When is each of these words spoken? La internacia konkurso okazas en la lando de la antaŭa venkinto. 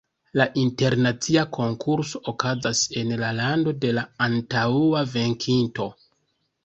La 0.39 0.45
internacia 0.59 1.43
konkurso 1.57 2.21
okazas 2.33 2.81
en 3.01 3.13
la 3.25 3.29
lando 3.41 3.75
de 3.85 3.93
la 3.99 4.07
antaŭa 4.29 5.05
venkinto. 5.17 5.89